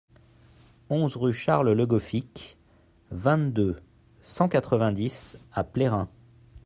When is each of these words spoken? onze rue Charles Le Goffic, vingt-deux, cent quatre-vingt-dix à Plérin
onze 0.89 1.15
rue 1.15 1.31
Charles 1.35 1.73
Le 1.73 1.85
Goffic, 1.85 2.57
vingt-deux, 3.11 3.79
cent 4.19 4.49
quatre-vingt-dix 4.49 5.37
à 5.53 5.63
Plérin 5.63 6.09